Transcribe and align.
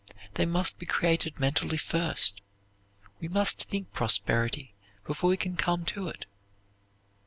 They 0.33 0.47
must 0.47 0.79
be 0.79 0.87
created 0.87 1.39
mentally 1.39 1.77
first. 1.77 2.41
We 3.19 3.27
must 3.27 3.65
think 3.65 3.93
prosperity 3.93 4.73
before 5.05 5.29
we 5.29 5.37
can 5.37 5.55
come 5.55 5.85
to 5.85 6.07
it. 6.07 6.25